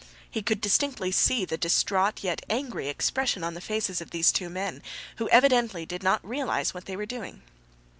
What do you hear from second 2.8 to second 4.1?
expression on the faces of